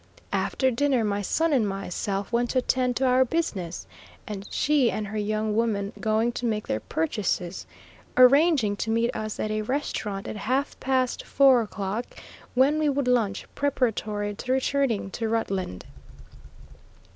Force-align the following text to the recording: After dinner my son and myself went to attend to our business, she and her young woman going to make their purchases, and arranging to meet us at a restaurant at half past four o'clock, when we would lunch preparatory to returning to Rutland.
After 0.33 0.71
dinner 0.71 1.03
my 1.03 1.21
son 1.21 1.53
and 1.53 1.69
myself 1.69 2.31
went 2.33 2.49
to 2.49 2.57
attend 2.57 2.95
to 2.95 3.05
our 3.05 3.23
business, 3.23 3.85
she 4.49 4.89
and 4.89 5.05
her 5.05 5.17
young 5.19 5.55
woman 5.55 5.93
going 5.99 6.31
to 6.31 6.47
make 6.47 6.67
their 6.67 6.79
purchases, 6.79 7.67
and 8.17 8.25
arranging 8.25 8.75
to 8.77 8.89
meet 8.89 9.15
us 9.15 9.39
at 9.39 9.51
a 9.51 9.61
restaurant 9.61 10.27
at 10.27 10.37
half 10.37 10.79
past 10.79 11.23
four 11.23 11.61
o'clock, 11.61 12.07
when 12.55 12.79
we 12.79 12.89
would 12.89 13.07
lunch 13.07 13.45
preparatory 13.53 14.33
to 14.33 14.51
returning 14.51 15.11
to 15.11 15.29
Rutland. 15.29 15.85